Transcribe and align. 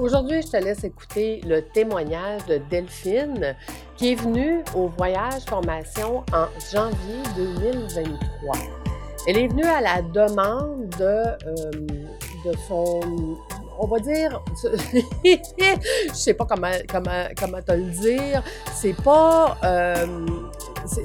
Aujourd'hui, 0.00 0.40
je 0.40 0.48
te 0.48 0.56
laisse 0.56 0.82
écouter 0.82 1.42
le 1.46 1.60
témoignage 1.60 2.46
de 2.46 2.58
Delphine 2.70 3.54
qui 3.96 4.12
est 4.12 4.14
venue 4.14 4.64
au 4.74 4.86
voyage 4.88 5.42
formation 5.46 6.24
en 6.32 6.46
janvier 6.72 7.22
2023. 7.36 8.56
Elle 9.28 9.36
est 9.36 9.48
venue 9.48 9.64
à 9.64 9.82
la 9.82 10.00
demande 10.00 10.88
de, 10.98 11.04
euh, 11.04 11.70
de 12.46 12.52
son 12.66 13.36
on 13.80 13.86
va 13.86 13.98
dire, 13.98 14.42
je 15.24 16.12
sais 16.12 16.34
pas 16.34 16.44
comment 16.44 16.70
comment 16.86 17.24
comment 17.38 17.62
te 17.62 17.72
le 17.72 17.90
dire, 17.90 18.42
c'est 18.74 18.96
pas 19.02 19.56
euh, 19.64 20.06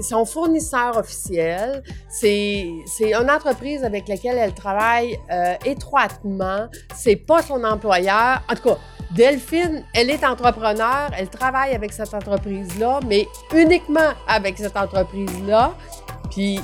son 0.02 0.26
fournisseur 0.26 0.98
officiel, 0.98 1.82
c'est 2.10 2.70
c'est 2.86 3.14
une 3.14 3.32
entreprise 3.32 3.84
avec 3.84 4.10
laquelle 4.10 4.38
elle 4.38 4.54
travaille 4.54 5.18
euh, 5.32 5.56
étroitement, 5.66 6.68
c'est 6.94 7.16
pas 7.16 7.42
son 7.42 7.64
employeur. 7.64 8.42
En 8.52 8.56
tout 8.56 8.70
cas, 8.70 8.78
Delphine, 9.16 9.86
elle 9.94 10.10
est 10.10 10.26
entrepreneur, 10.26 11.10
elle 11.18 11.30
travaille 11.30 11.74
avec 11.74 11.94
cette 11.94 12.14
entreprise-là, 12.14 13.00
mais 13.08 13.26
uniquement 13.54 14.12
avec 14.28 14.58
cette 14.58 14.76
entreprise-là. 14.76 15.74
Puis 16.32 16.60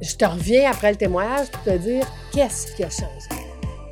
je 0.00 0.16
te 0.16 0.24
reviens 0.24 0.72
après 0.72 0.90
le 0.90 0.96
témoignage 0.96 1.48
pour 1.52 1.62
te 1.62 1.78
dire 1.78 2.04
qu'est-ce 2.32 2.74
qui 2.74 2.82
a 2.82 2.90
changé? 2.90 3.28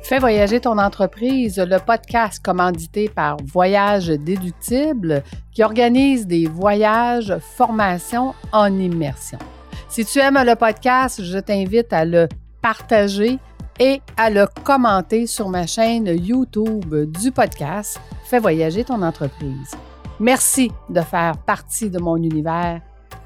Fais 0.03 0.19
voyager 0.19 0.59
ton 0.59 0.77
entreprise, 0.77 1.57
le 1.57 1.79
podcast 1.79 2.43
commandité 2.43 3.07
par 3.07 3.37
Voyage 3.45 4.07
Déductible 4.07 5.23
qui 5.53 5.63
organise 5.63 6.27
des 6.27 6.47
voyages, 6.47 7.37
formations 7.39 8.33
en 8.51 8.77
immersion. 8.77 9.39
Si 9.87 10.03
tu 10.03 10.19
aimes 10.19 10.43
le 10.45 10.55
podcast, 10.55 11.23
je 11.23 11.37
t'invite 11.37 11.93
à 11.93 12.03
le 12.03 12.27
partager 12.61 13.39
et 13.81 13.99
à 14.15 14.29
le 14.29 14.45
commenter 14.63 15.25
sur 15.25 15.49
ma 15.49 15.65
chaîne 15.65 16.05
YouTube 16.05 16.93
du 17.11 17.31
podcast 17.31 17.99
Fais 18.25 18.37
voyager 18.37 18.83
ton 18.83 19.01
entreprise. 19.01 19.71
Merci 20.19 20.71
de 20.89 21.01
faire 21.01 21.35
partie 21.39 21.89
de 21.89 21.97
mon 21.97 22.15
univers 22.17 22.79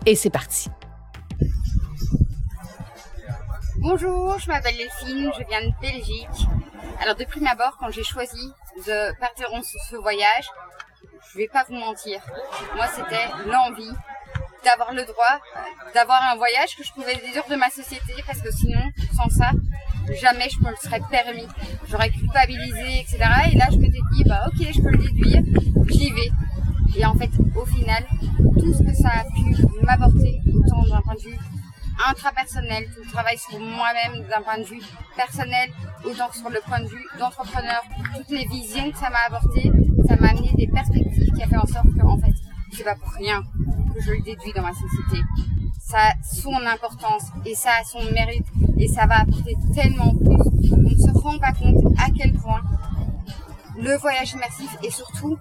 et 0.06 0.16
c'est 0.16 0.30
parti. 0.30 0.70
Bonjour, 3.80 4.40
je 4.40 4.48
m'appelle 4.48 4.78
Delphine, 4.78 5.30
je 5.38 5.44
viens 5.50 5.60
de 5.60 5.74
Belgique. 5.82 6.48
Alors 7.02 7.16
de 7.16 7.26
prime 7.26 7.48
abord, 7.48 7.76
quand 7.78 7.92
j'ai 7.92 8.04
choisi 8.04 8.50
de 8.88 9.20
partir 9.20 9.54
en 9.54 9.62
ce 9.62 9.98
voyage, 9.98 10.50
je 11.34 11.38
vais 11.38 11.50
pas 11.50 11.66
vous 11.68 11.76
mentir, 11.76 12.22
moi 12.78 12.86
c'était 12.88 13.28
l'envie 13.52 13.92
d'avoir 14.66 14.94
le 14.94 15.06
droit 15.06 15.40
d'avoir 15.94 16.22
un 16.34 16.36
voyage 16.36 16.76
que 16.76 16.84
je 16.84 16.92
pouvais 16.92 17.16
déduire 17.16 17.46
de 17.50 17.56
ma 17.56 17.70
société 17.70 18.14
parce 18.28 18.42
que 18.42 18.52
sinon, 18.52 18.82
sans 19.16 19.30
ça, 19.30 19.52
jamais 20.20 20.50
je 20.50 20.60
me 20.60 20.72
le 20.72 20.76
serais 20.76 21.02
permis. 21.10 21.48
J'aurais 21.90 22.10
culpabilisé, 22.10 23.00
etc. 23.00 23.20
Et 23.52 23.58
là, 23.58 23.68
je 23.72 23.78
m'étais 23.78 24.04
dit, 24.14 24.24
bah 24.26 24.48
ok, 24.48 24.68
je 24.76 24.82
peux 24.82 24.90
le 24.90 24.98
déduire, 24.98 25.42
j'y 25.88 26.12
vais. 26.12 26.32
Et 26.98 27.06
en 27.06 27.16
fait, 27.16 27.30
au 27.56 27.66
final, 27.66 28.06
tout 28.60 28.74
ce 28.74 28.84
que 28.84 28.94
ça 28.94 29.10
a 29.10 29.24
pu 29.24 29.56
m'apporter, 29.84 30.42
autant 30.54 30.84
d'un 30.90 31.02
point 31.02 31.16
de 31.16 31.22
vue 31.22 31.38
intrapersonnel, 32.10 32.86
tout 32.94 33.04
le 33.06 33.12
travail 33.12 33.38
sur 33.38 33.58
moi-même 33.60 34.28
d'un 34.28 34.42
point 34.42 34.58
de 34.58 34.64
vue 34.64 34.82
personnel, 35.16 35.70
autant 36.04 36.28
que 36.28 36.38
sur 36.38 36.50
le 36.50 36.60
point 36.62 36.82
de 36.82 36.88
vue 36.88 37.06
d'entrepreneur, 37.20 37.84
toutes 38.18 38.30
les 38.30 38.46
visions 38.48 38.92
que 38.92 38.98
ça 38.98 39.10
m'a 39.10 39.26
apporté, 39.28 39.72
ça 40.08 40.16
m'a 40.18 40.30
amené 40.30 40.52
des 40.58 40.68
perspectives 40.68 41.32
qui 41.34 41.44
a 41.44 41.48
fait 41.48 41.58
en 41.58 41.68
sorte 41.68 41.88
que, 41.98 42.06
en 42.06 42.18
fait, 42.18 42.34
c'est 42.74 42.84
pas 42.84 42.96
pour 42.96 43.12
rien 43.14 43.42
je 44.00 44.12
le 44.12 44.22
déduis 44.22 44.54
dans 44.56 44.62
ma 44.62 44.74
société. 44.74 45.24
Ça 45.80 45.98
a 45.98 46.14
son 46.24 46.56
importance 46.66 47.24
et 47.46 47.56
ça 47.56 47.70
a 47.80 47.84
son 47.84 48.04
mérite 48.12 48.48
et 48.78 48.88
ça 48.88 49.06
va 49.06 49.22
apporter 49.22 49.56
tellement 49.74 50.14
plus. 50.16 50.72
On 50.72 50.90
ne 50.90 50.96
se 50.98 51.12
rend 51.12 51.38
pas 51.40 51.54
compte 51.54 51.84
à 51.98 52.08
quel 52.16 52.34
point 52.34 52.62
le 53.78 53.96
voyage 53.98 54.34
immersif 54.34 54.76
et 54.84 54.90
surtout 54.90 55.38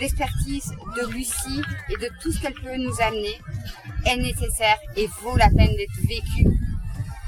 l'expertise 0.00 0.72
de 0.96 1.12
Lucie 1.12 1.62
et 1.88 1.96
de 1.96 2.08
tout 2.20 2.32
ce 2.32 2.40
qu'elle 2.40 2.54
peut 2.54 2.76
nous 2.76 3.00
amener 3.00 3.38
est 4.06 4.16
nécessaire 4.16 4.76
et 4.96 5.08
vaut 5.22 5.36
la 5.36 5.48
peine 5.48 5.74
d'être 5.76 6.08
vécu. 6.08 6.46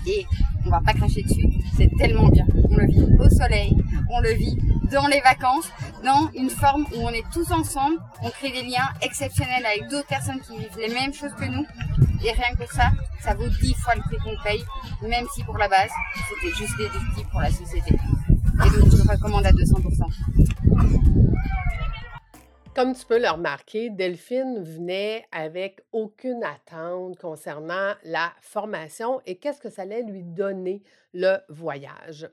Et 0.06 0.26
on 0.64 0.70
va 0.70 0.80
pas 0.80 0.92
cracher 0.92 1.22
dessus, 1.22 1.48
c'est 1.76 1.90
tellement 1.98 2.28
bien. 2.28 2.46
On 2.70 2.76
le 2.76 2.86
vit 2.86 3.06
au 3.18 3.28
soleil, 3.30 3.76
on 4.10 4.20
le 4.20 4.32
vit 4.32 4.58
dans 4.90 5.06
les 5.06 5.20
vacances, 5.20 5.68
dans 6.04 6.30
une 6.34 6.50
forme 6.50 6.86
où 6.94 6.98
on 7.00 7.10
est 7.10 7.24
tous 7.32 7.50
ensemble, 7.50 7.98
on 8.22 8.30
crée 8.30 8.50
des 8.50 8.62
liens 8.62 8.88
exceptionnels 9.02 9.66
avec 9.66 9.88
d'autres 9.88 10.06
personnes 10.06 10.40
qui 10.40 10.56
vivent 10.56 10.78
les 10.78 10.92
mêmes 10.92 11.12
choses 11.12 11.34
que 11.34 11.44
nous. 11.44 11.66
Et 12.24 12.32
rien 12.32 12.54
que 12.58 12.66
ça, 12.72 12.90
ça 13.20 13.34
vaut 13.34 13.48
dix 13.60 13.74
fois 13.74 13.94
le 13.94 14.02
prix 14.02 14.16
qu'on 14.18 14.42
paye, 14.42 14.64
même 15.02 15.26
si 15.34 15.44
pour 15.44 15.58
la 15.58 15.68
base, 15.68 15.90
c'était 16.28 16.54
juste 16.54 16.76
déductible 16.78 17.28
pour 17.30 17.40
la 17.40 17.50
société. 17.50 17.94
Et 17.94 18.80
donc 18.80 18.90
je 18.90 18.96
le 18.96 19.10
recommande 19.10 19.46
à 19.46 19.52
200%. 19.52 21.06
Comme 22.76 22.94
tu 22.94 23.06
peux 23.06 23.18
le 23.18 23.30
remarquer, 23.30 23.88
Delphine 23.88 24.62
venait 24.62 25.24
avec 25.32 25.80
aucune 25.92 26.44
attente 26.44 27.18
concernant 27.18 27.94
la 28.04 28.32
formation 28.42 29.22
et 29.24 29.36
qu'est-ce 29.36 29.62
que 29.62 29.70
ça 29.70 29.82
allait 29.82 30.02
lui 30.02 30.22
donner 30.22 30.82
le 31.16 31.38
voyage. 31.48 32.28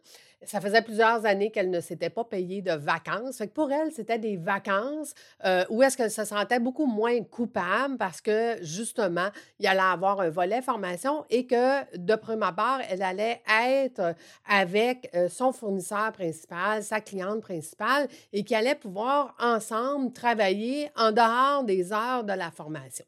Ça 0.46 0.60
faisait 0.60 0.82
plusieurs 0.82 1.26
années 1.26 1.52
qu'elle 1.52 1.70
ne 1.70 1.80
s'était 1.80 2.10
pas 2.10 2.26
payée 2.26 2.62
de 2.62 2.74
vacances. 2.74 3.38
Fait 3.38 3.48
pour 3.48 3.72
elle, 3.72 3.92
c'était 3.92 4.20
des 4.20 4.36
vacances 4.36 5.14
euh, 5.46 5.64
où 5.70 5.82
est-ce 5.82 5.96
qu'elle 5.96 6.12
se 6.12 6.26
sentait 6.26 6.60
beaucoup 6.60 6.86
moins 6.86 7.24
coupable 7.24 7.98
parce 7.98 8.20
que 8.20 8.58
justement, 8.62 9.30
il 9.60 9.68
allait 9.68 9.80
avoir 9.80 10.20
un 10.20 10.30
volet 10.30 10.62
formation 10.62 11.24
et 11.30 11.48
que 11.48 11.98
de 11.98 12.16
premier 12.16 12.46
abord, 12.46 12.80
elle 12.90 13.02
allait 13.02 13.42
être 13.72 14.16
avec 14.46 15.10
euh, 15.16 15.30
son 15.30 15.54
fournisseur 15.54 16.12
principal, 16.12 16.84
sa 16.84 17.00
cliente 17.00 17.42
principale 17.42 18.08
et 18.34 18.44
qu'elle 18.44 18.68
allait 18.68 18.76
pouvoir 18.76 19.36
ensemble 19.40 20.12
travailler 20.12 20.90
en 20.98 21.12
dehors 21.12 21.64
des 21.64 21.94
heures 21.94 22.24
de 22.24 22.34
la 22.34 22.52
formation. 22.52 23.06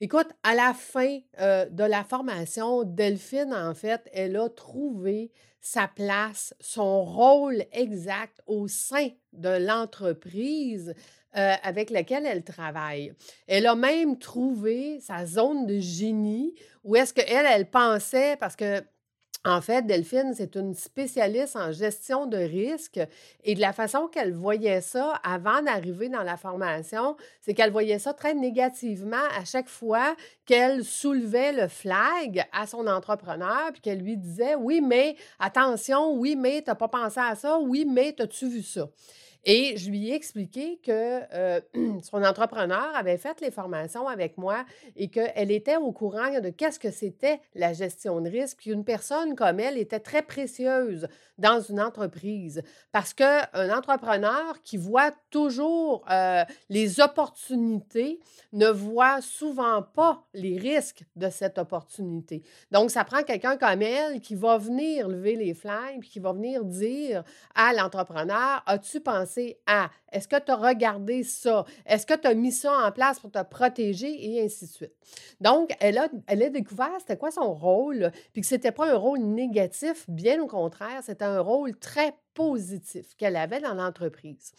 Écoute, 0.00 0.28
à 0.42 0.54
la 0.54 0.74
fin 0.74 1.18
euh, 1.40 1.66
de 1.68 1.84
la 1.84 2.04
formation, 2.04 2.82
Delphine, 2.84 3.54
en 3.54 3.74
fait, 3.74 4.08
elle 4.12 4.36
a 4.36 4.48
trouvé 4.48 5.30
sa 5.60 5.86
place, 5.86 6.54
son 6.60 7.04
rôle 7.04 7.64
exact 7.70 8.40
au 8.46 8.66
sein 8.66 9.10
de 9.32 9.64
l'entreprise 9.64 10.92
euh, 11.36 11.54
avec 11.62 11.90
laquelle 11.90 12.26
elle 12.26 12.42
travaille. 12.42 13.14
Elle 13.46 13.66
a 13.66 13.76
même 13.76 14.18
trouvé 14.18 14.98
sa 15.00 15.24
zone 15.24 15.66
de 15.66 15.78
génie 15.78 16.54
où 16.82 16.96
est-ce 16.96 17.14
qu'elle, 17.14 17.46
elle 17.46 17.70
pensait, 17.70 18.36
parce 18.38 18.56
que 18.56 18.82
en 19.44 19.60
fait, 19.60 19.84
Delphine, 19.86 20.34
c'est 20.36 20.54
une 20.54 20.72
spécialiste 20.72 21.56
en 21.56 21.72
gestion 21.72 22.26
de 22.26 22.36
risque 22.36 23.00
et 23.42 23.56
de 23.56 23.60
la 23.60 23.72
façon 23.72 24.06
qu'elle 24.06 24.32
voyait 24.32 24.80
ça 24.80 25.20
avant 25.24 25.60
d'arriver 25.62 26.08
dans 26.08 26.22
la 26.22 26.36
formation, 26.36 27.16
c'est 27.40 27.52
qu'elle 27.52 27.72
voyait 27.72 27.98
ça 27.98 28.14
très 28.14 28.34
négativement 28.34 29.24
à 29.36 29.44
chaque 29.44 29.68
fois 29.68 30.14
qu'elle 30.46 30.84
soulevait 30.84 31.52
le 31.52 31.66
flag 31.66 32.46
à 32.52 32.68
son 32.68 32.86
entrepreneur 32.86 33.72
puis 33.72 33.80
qu'elle 33.80 34.00
lui 34.00 34.16
disait 34.16 34.54
oui, 34.54 34.80
mais 34.80 35.16
attention, 35.40 36.12
oui, 36.12 36.36
mais 36.36 36.62
tu 36.62 36.70
n'as 36.70 36.76
pas 36.76 36.88
pensé 36.88 37.18
à 37.18 37.34
ça, 37.34 37.58
oui, 37.58 37.84
mais 37.84 38.14
as-tu 38.20 38.48
vu 38.48 38.62
ça? 38.62 38.88
Et 39.44 39.76
je 39.76 39.90
lui 39.90 40.10
ai 40.10 40.14
expliqué 40.14 40.78
que 40.84 41.20
euh, 41.34 41.60
son 42.02 42.22
entrepreneur 42.22 42.94
avait 42.94 43.16
fait 43.16 43.40
les 43.40 43.50
formations 43.50 44.06
avec 44.06 44.38
moi 44.38 44.64
et 44.94 45.08
qu'elle 45.08 45.50
était 45.50 45.76
au 45.76 45.90
courant 45.90 46.40
de 46.40 46.50
qu'est-ce 46.50 46.78
que 46.78 46.90
c'était 46.90 47.40
la 47.54 47.72
gestion 47.72 48.20
de 48.20 48.30
risque. 48.30 48.58
Puis 48.58 48.70
une 48.70 48.84
personne 48.84 49.34
comme 49.34 49.58
elle 49.58 49.78
était 49.78 49.98
très 49.98 50.22
précieuse 50.22 51.08
dans 51.38 51.60
une 51.60 51.80
entreprise 51.80 52.62
parce 52.92 53.12
qu'un 53.14 53.76
entrepreneur 53.76 54.62
qui 54.62 54.76
voit 54.76 55.10
toujours 55.30 56.04
euh, 56.10 56.44
les 56.68 57.00
opportunités 57.00 58.20
ne 58.52 58.68
voit 58.68 59.20
souvent 59.22 59.82
pas 59.82 60.24
les 60.34 60.56
risques 60.58 61.02
de 61.16 61.30
cette 61.30 61.58
opportunité. 61.58 62.42
Donc, 62.70 62.90
ça 62.90 63.04
prend 63.04 63.22
quelqu'un 63.22 63.56
comme 63.56 63.82
elle 63.82 64.20
qui 64.20 64.34
va 64.34 64.58
venir 64.58 65.08
lever 65.08 65.34
les 65.34 65.54
flammes 65.54 65.98
puis 66.00 66.10
qui 66.10 66.20
va 66.20 66.32
venir 66.32 66.64
dire 66.64 67.24
à 67.54 67.72
l'entrepreneur, 67.72 68.62
as-tu 68.66 69.00
pensé 69.00 69.31
à? 69.66 69.90
Est-ce 70.12 70.28
que 70.28 70.38
tu 70.38 70.52
as 70.52 70.56
regardé 70.56 71.22
ça? 71.24 71.64
Est-ce 71.86 72.06
que 72.06 72.14
tu 72.14 72.26
as 72.28 72.34
mis 72.34 72.52
ça 72.52 72.72
en 72.86 72.92
place 72.92 73.18
pour 73.18 73.30
te 73.30 73.42
protéger? 73.42 74.32
Et 74.32 74.44
ainsi 74.44 74.66
de 74.66 74.70
suite? 74.70 74.94
Donc, 75.40 75.70
elle 75.80 75.98
a, 75.98 76.08
elle 76.26 76.42
a 76.42 76.50
découvert 76.50 76.92
c'était 77.00 77.16
quoi 77.16 77.30
son 77.30 77.52
rôle, 77.54 78.12
puis 78.32 78.42
que 78.42 78.46
ce 78.46 78.54
n'était 78.54 78.72
pas 78.72 78.92
un 78.92 78.96
rôle 78.96 79.20
négatif, 79.20 80.04
bien 80.08 80.40
au 80.42 80.46
contraire, 80.46 81.00
c'était 81.02 81.24
un 81.24 81.40
rôle 81.40 81.76
très 81.78 82.14
positif 82.34 83.14
qu'elle 83.16 83.36
avait 83.36 83.60
dans 83.60 83.74
l'entreprise. 83.74 84.52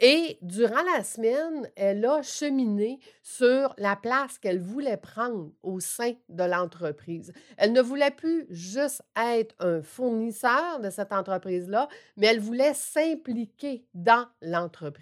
Et 0.00 0.38
durant 0.42 0.82
la 0.96 1.04
semaine, 1.04 1.68
elle 1.76 2.04
a 2.06 2.22
cheminé 2.22 3.00
sur 3.22 3.74
la 3.76 3.96
place 3.96 4.38
qu'elle 4.38 4.60
voulait 4.60 4.96
prendre 4.96 5.50
au 5.62 5.80
sein 5.80 6.12
de 6.28 6.44
l'entreprise. 6.44 7.32
Elle 7.56 7.72
ne 7.72 7.82
voulait 7.82 8.10
plus 8.10 8.46
juste 8.50 9.02
être 9.16 9.54
un 9.58 9.82
fournisseur 9.82 10.80
de 10.80 10.90
cette 10.90 11.12
entreprise-là, 11.12 11.88
mais 12.16 12.28
elle 12.28 12.40
voulait 12.40 12.74
s'impliquer 12.74 13.84
dans 13.94 14.26
l'entreprise. 14.40 14.97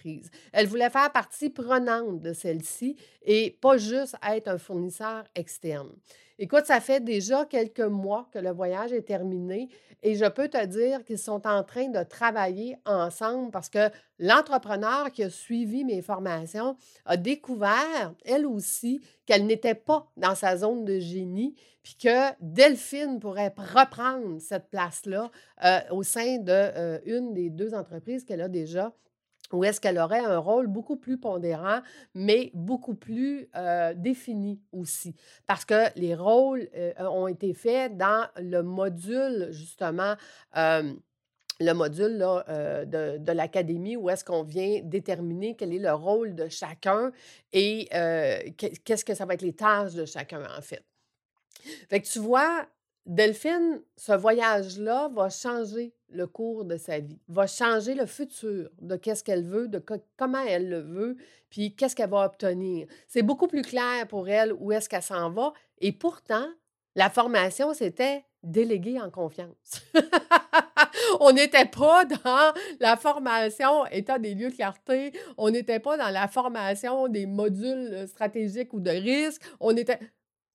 Elle 0.52 0.66
voulait 0.66 0.90
faire 0.90 1.12
partie 1.12 1.50
prenante 1.50 2.20
de 2.20 2.32
celle-ci 2.32 2.96
et 3.22 3.56
pas 3.60 3.76
juste 3.76 4.16
être 4.26 4.48
un 4.48 4.58
fournisseur 4.58 5.25
externe. 5.34 5.90
Écoute, 6.38 6.66
ça 6.66 6.81
fait 6.81 7.02
déjà 7.02 7.46
quelques 7.46 7.81
mois 7.81 8.28
que 8.31 8.38
le 8.38 8.50
voyage 8.50 8.93
est 8.93 9.06
terminé 9.06 9.70
et 10.02 10.14
je 10.16 10.26
peux 10.26 10.48
te 10.48 10.62
dire 10.66 11.02
qu'ils 11.04 11.19
sont 11.19 11.46
en 11.46 11.64
train 11.64 11.88
de 11.88 12.02
travailler 12.02 12.76
ensemble 12.84 13.50
parce 13.50 13.70
que 13.70 13.88
l'entrepreneur 14.19 15.10
qui 15.12 15.22
a 15.22 15.31
suivi 15.31 15.82
mes 15.82 16.02
formations 16.02 16.76
a 17.06 17.16
découvert, 17.16 18.14
elle 18.26 18.44
aussi, 18.44 19.00
qu'elle 19.25 19.46
n'était 19.46 19.75
pas 19.75 20.06
dans 20.19 20.34
sa 20.34 20.58
zone 20.58 20.84
de 20.84 20.99
génie, 20.99 21.54
puis 21.82 21.96
que 22.02 22.34
Delphine 22.40 23.19
pourrait 23.19 23.54
reprendre 23.56 24.38
cette 24.38 24.69
place-là 24.69 25.31
euh, 25.64 25.81
au 25.90 26.02
sein 26.02 26.37
d'une 26.37 26.49
euh, 26.50 27.32
des 27.32 27.49
deux 27.49 27.72
entreprises 27.72 28.25
qu'elle 28.25 28.42
a 28.42 28.49
déjà 28.49 28.92
où 29.52 29.64
est-ce 29.64 29.81
qu'elle 29.81 29.98
aurait 29.98 30.25
un 30.25 30.38
rôle 30.38 30.66
beaucoup 30.66 30.96
plus 30.96 31.19
pondérant, 31.19 31.81
mais 32.14 32.50
beaucoup 32.54 32.94
plus 32.94 33.48
défini 33.94 34.60
aussi. 34.72 35.14
Parce 35.46 35.64
que 35.64 35.88
les 35.98 36.14
rôles 36.14 36.69
ont 36.98 37.26
été 37.28 37.54
faits 37.54 37.96
dans 37.96 38.26
le 38.37 38.62
module, 38.62 39.48
justement, 39.50 40.14
le 40.54 41.72
module 41.72 42.19
de, 42.19 43.19
de 43.19 43.32
l'académie 43.32 43.96
où 43.96 44.10
est-ce 44.10 44.25
qu'on 44.25 44.43
vient 44.43 44.81
déterminer 44.82 45.56
quel 45.56 45.72
est 45.72 45.78
le 45.78 45.92
rôle 45.92 46.34
de 46.34 46.49
chacun 46.49 47.12
et 47.52 47.88
qu'est-ce 48.84 49.04
que 49.04 49.14
ça 49.14 49.25
va 49.25 49.34
être 49.34 49.42
les 49.42 49.54
tâches 49.54 49.94
de 49.94 50.04
chacun, 50.04 50.42
en 50.56 50.60
fait. 50.60 50.84
Fait 51.88 52.00
que 52.00 52.06
tu 52.06 52.19
vois, 52.19 52.66
Delphine, 53.06 53.81
ce 53.96 54.12
voyage-là 54.12 55.08
va 55.14 55.31
changer 55.31 55.94
le 56.10 56.26
cours 56.26 56.64
de 56.64 56.76
sa 56.76 57.00
vie, 57.00 57.18
va 57.28 57.46
changer 57.46 57.94
le 57.94 58.06
futur 58.06 58.70
de 58.80 58.96
qu'est-ce 58.96 59.24
qu'elle 59.24 59.44
veut, 59.44 59.68
de 59.68 59.82
comment 60.16 60.44
elle 60.46 60.68
le 60.68 60.80
veut, 60.80 61.16
puis 61.50 61.74
qu'est-ce 61.74 61.96
qu'elle 61.96 62.10
va 62.10 62.24
obtenir. 62.24 62.86
C'est 63.08 63.22
beaucoup 63.22 63.48
plus 63.48 63.62
clair 63.62 64.06
pour 64.08 64.28
elle 64.28 64.52
où 64.52 64.72
est-ce 64.72 64.88
qu'elle 64.88 65.02
s'en 65.02 65.30
va. 65.30 65.52
Et 65.78 65.92
pourtant, 65.92 66.46
la 66.94 67.10
formation, 67.10 67.74
c'était 67.74 68.24
déléguée 68.42 69.00
en 69.00 69.10
confiance. 69.10 69.82
on 71.20 71.32
n'était 71.32 71.66
pas 71.66 72.04
dans 72.04 72.54
la 72.80 72.96
formation 72.96 73.86
état 73.86 74.18
des 74.18 74.34
lieux 74.34 74.50
de 74.50 74.54
clarté, 74.54 75.12
on 75.36 75.50
n'était 75.50 75.80
pas 75.80 75.96
dans 75.96 76.10
la 76.10 76.28
formation 76.28 77.08
des 77.08 77.26
modules 77.26 78.06
stratégiques 78.08 78.72
ou 78.72 78.80
de 78.80 78.90
risque, 78.90 79.42
on 79.60 79.76
était 79.76 79.98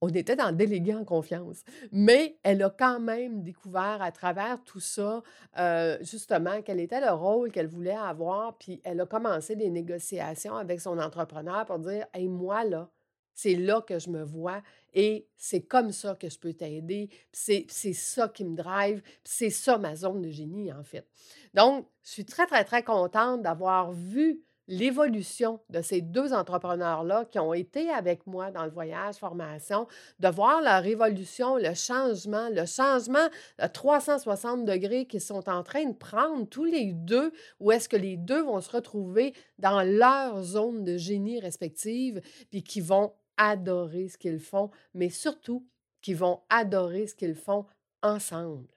on 0.01 0.09
était 0.09 0.35
dans 0.35 0.51
délégué 0.51 0.95
en 0.95 1.05
confiance. 1.05 1.63
Mais 1.91 2.37
elle 2.43 2.61
a 2.63 2.69
quand 2.71 2.99
même 2.99 3.43
découvert 3.43 4.01
à 4.01 4.11
travers 4.11 4.61
tout 4.63 4.79
ça, 4.79 5.21
euh, 5.57 5.97
justement, 6.01 6.61
quel 6.63 6.79
était 6.79 6.99
le 6.99 7.11
rôle 7.11 7.51
qu'elle 7.51 7.67
voulait 7.67 7.91
avoir. 7.91 8.57
Puis 8.57 8.81
elle 8.83 8.99
a 8.99 9.05
commencé 9.05 9.55
des 9.55 9.69
négociations 9.69 10.55
avec 10.55 10.81
son 10.81 10.97
entrepreneur 10.97 11.65
pour 11.65 11.79
dire 11.79 12.07
Hey, 12.13 12.27
moi, 12.27 12.65
là, 12.65 12.89
c'est 13.33 13.55
là 13.55 13.81
que 13.81 13.97
je 13.99 14.09
me 14.09 14.23
vois 14.23 14.61
et 14.93 15.27
c'est 15.37 15.61
comme 15.61 15.91
ça 15.91 16.15
que 16.15 16.29
je 16.29 16.37
peux 16.37 16.53
t'aider. 16.53 17.09
C'est 17.31 17.67
ça 17.69 18.27
qui 18.27 18.43
me 18.43 18.55
drive. 18.55 19.01
C'est 19.23 19.49
ça 19.49 19.77
ma 19.77 19.95
zone 19.95 20.21
de 20.21 20.29
génie, 20.29 20.73
en 20.73 20.83
fait. 20.83 21.07
Donc, 21.53 21.87
je 22.03 22.09
suis 22.09 22.25
très, 22.25 22.45
très, 22.45 22.65
très 22.65 22.83
contente 22.83 23.41
d'avoir 23.41 23.91
vu 23.91 24.41
l'évolution 24.71 25.59
de 25.69 25.81
ces 25.81 25.99
deux 25.99 26.31
entrepreneurs-là 26.31 27.25
qui 27.25 27.39
ont 27.39 27.53
été 27.53 27.89
avec 27.89 28.25
moi 28.25 28.51
dans 28.51 28.63
le 28.63 28.71
voyage 28.71 29.15
formation, 29.15 29.85
de 30.19 30.29
voir 30.29 30.61
leur 30.61 30.85
évolution, 30.85 31.57
le 31.57 31.73
changement, 31.73 32.47
le 32.49 32.65
changement 32.65 33.27
à 33.57 33.67
360 33.67 34.63
degrés 34.63 35.05
qu'ils 35.05 35.19
sont 35.19 35.49
en 35.49 35.61
train 35.61 35.83
de 35.83 35.93
prendre 35.93 36.47
tous 36.47 36.63
les 36.63 36.93
deux, 36.93 37.33
où 37.59 37.73
est-ce 37.73 37.89
que 37.89 37.97
les 37.97 38.15
deux 38.15 38.43
vont 38.43 38.61
se 38.61 38.71
retrouver 38.71 39.33
dans 39.59 39.83
leur 39.83 40.41
zone 40.41 40.85
de 40.85 40.95
génie 40.95 41.41
respective, 41.41 42.21
puis 42.49 42.63
qui 42.63 42.79
vont 42.79 43.13
adorer 43.35 44.07
ce 44.07 44.17
qu'ils 44.17 44.39
font, 44.39 44.71
mais 44.93 45.09
surtout 45.09 45.67
qui 46.01 46.13
vont 46.13 46.39
adorer 46.49 47.07
ce 47.07 47.15
qu'ils 47.15 47.35
font 47.35 47.65
ensemble. 48.01 48.69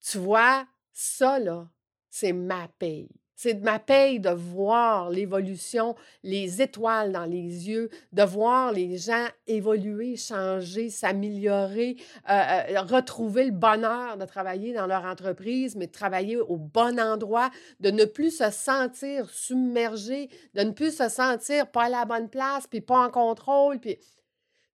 Tu 0.00 0.18
vois, 0.18 0.64
ça, 0.92 1.40
là, 1.40 1.68
c'est 2.08 2.32
ma 2.32 2.68
paye. 2.78 3.10
C'est 3.36 3.52
de 3.52 3.62
ma 3.62 3.78
paye 3.78 4.18
de 4.18 4.30
voir 4.30 5.10
l'évolution, 5.10 5.94
les 6.22 6.62
étoiles 6.62 7.12
dans 7.12 7.26
les 7.26 7.68
yeux, 7.68 7.90
de 8.12 8.22
voir 8.22 8.72
les 8.72 8.96
gens 8.96 9.26
évoluer, 9.46 10.16
changer, 10.16 10.88
s'améliorer, 10.88 11.96
euh, 12.30 12.32
euh, 12.32 12.80
retrouver 12.80 13.44
le 13.44 13.52
bonheur 13.52 14.16
de 14.16 14.24
travailler 14.24 14.72
dans 14.72 14.86
leur 14.86 15.04
entreprise, 15.04 15.76
mais 15.76 15.86
de 15.86 15.92
travailler 15.92 16.38
au 16.38 16.56
bon 16.56 16.98
endroit, 16.98 17.50
de 17.78 17.90
ne 17.90 18.06
plus 18.06 18.38
se 18.38 18.50
sentir 18.50 19.28
submergé, 19.28 20.30
de 20.54 20.62
ne 20.62 20.70
plus 20.70 20.96
se 20.96 21.10
sentir 21.10 21.70
pas 21.70 21.84
à 21.84 21.88
la 21.90 22.04
bonne 22.06 22.30
place, 22.30 22.66
puis 22.66 22.80
pas 22.80 23.06
en 23.06 23.10
contrôle. 23.10 23.78
Puis 23.80 23.98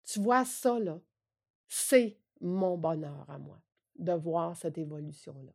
tu 0.05 0.20
vois 0.20 0.44
ça, 0.44 0.79
là, 0.79 1.00
c'est 1.67 2.17
mon 2.41 2.79
bonheur 2.79 3.26
à 3.29 3.38
moi 3.38 3.61
de 3.99 4.12
voir 4.12 4.56
cette 4.56 4.79
évolution-là. 4.79 5.53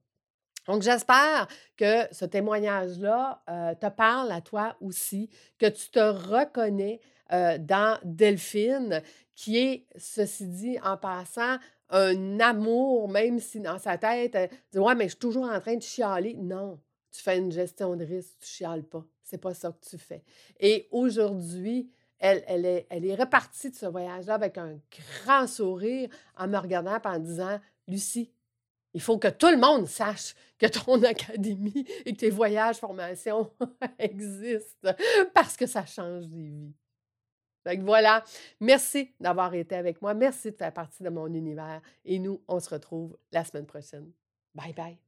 Donc, 0.68 0.82
j'espère 0.82 1.48
que 1.78 2.04
ce 2.12 2.26
témoignage-là 2.26 3.42
euh, 3.50 3.74
te 3.76 3.88
parle 3.88 4.32
à 4.32 4.42
toi 4.42 4.76
aussi, 4.82 5.30
que 5.58 5.68
tu 5.68 5.90
te 5.90 6.00
reconnais 6.00 7.00
euh, 7.32 7.58
dans 7.58 7.98
Delphine, 8.04 9.02
qui 9.34 9.58
est, 9.58 9.86
ceci 9.98 10.48
dit, 10.48 10.78
en 10.84 10.98
passant, 10.98 11.58
un 11.90 12.40
amour, 12.40 13.08
même 13.10 13.40
si 13.40 13.62
dans 13.62 13.80
sa 13.80 13.98
tête, 13.98 14.36
elle 14.36 14.50
dit 14.72 14.80
Ouais, 14.80 14.96
mais 14.96 15.06
je 15.06 15.10
suis 15.10 15.20
toujours 15.20 15.50
en 15.50 15.60
train 15.60 15.76
de 15.76 15.82
chialer. 15.82 16.36
Non, 16.36 16.80
tu 17.12 17.22
fais 17.22 17.38
une 17.38 17.52
gestion 17.52 17.96
de 17.96 18.04
risque, 18.04 18.36
tu 18.42 18.48
chiales 18.48 18.84
pas. 18.84 19.06
C'est 19.24 19.38
pas 19.38 19.54
ça 19.54 19.72
que 19.72 19.90
tu 19.90 19.98
fais. 19.98 20.24
Et 20.60 20.88
aujourd'hui, 20.92 21.90
elle, 22.20 22.66
est, 22.66 22.88
elle 22.90 23.06
est 23.06 23.16
repartie 23.16 23.70
de 23.70 23.76
ce 23.76 23.86
voyage-là 23.86 24.34
avec 24.34 24.58
un 24.58 24.80
grand 25.24 25.48
sourire 25.48 26.10
en 26.36 26.48
me 26.48 26.58
regardant 26.58 26.98
et 26.98 27.08
en 27.08 27.20
disant 27.20 27.60
Lucie, 27.88 28.32
il 28.94 29.02
faut 29.02 29.18
que 29.18 29.28
tout 29.28 29.50
le 29.50 29.58
monde 29.58 29.88
sache 29.88 30.36
que 30.58 30.66
ton 30.66 31.02
académie 31.04 31.86
et 32.06 32.14
que 32.14 32.20
tes 32.20 32.30
voyages, 32.30 32.78
formations 32.78 33.52
existent 34.00 34.94
parce 35.34 35.56
que 35.56 35.66
ça 35.66 35.86
change 35.86 36.28
des 36.28 36.50
vies. 36.50 36.74
Donc 37.66 37.80
voilà, 37.82 38.24
merci 38.62 39.14
d'avoir 39.20 39.54
été 39.54 39.76
avec 39.76 40.02
moi. 40.02 40.14
Merci 40.14 40.52
de 40.52 40.56
faire 40.56 40.74
partie 40.74 41.04
de 41.04 41.10
mon 41.10 41.28
univers. 41.34 41.82
Et 42.06 42.18
nous, 42.18 42.42
on 42.48 42.60
se 42.60 42.70
retrouve 42.70 43.18
la 43.32 43.44
semaine 43.44 43.66
prochaine. 43.66 44.10
Bye 44.56 44.74
bye. 44.74 45.07